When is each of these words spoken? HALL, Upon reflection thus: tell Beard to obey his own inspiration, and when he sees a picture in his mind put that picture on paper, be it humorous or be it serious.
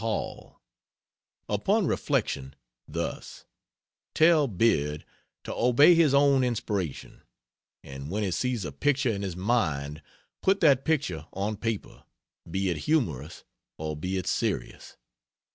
HALL, 0.01 0.59
Upon 1.47 1.85
reflection 1.85 2.55
thus: 2.87 3.45
tell 4.15 4.47
Beard 4.47 5.05
to 5.43 5.53
obey 5.53 5.93
his 5.93 6.11
own 6.15 6.43
inspiration, 6.43 7.21
and 7.83 8.09
when 8.09 8.23
he 8.23 8.31
sees 8.31 8.65
a 8.65 8.71
picture 8.71 9.11
in 9.11 9.21
his 9.21 9.35
mind 9.35 10.01
put 10.41 10.59
that 10.61 10.85
picture 10.85 11.27
on 11.33 11.55
paper, 11.55 12.03
be 12.49 12.69
it 12.71 12.77
humorous 12.89 13.43
or 13.77 13.95
be 13.95 14.17
it 14.17 14.25
serious. 14.25 14.97